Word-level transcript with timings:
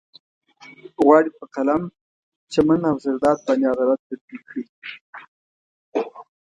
غواړي 1.05 1.29
په 1.39 1.45
قلم، 1.55 1.83
چمن 2.51 2.81
او 2.89 2.95
زرداد 3.03 3.37
باندې 3.45 3.65
عدالت 3.73 3.99
تطبيق 4.09 4.41
کړي. 4.49 4.63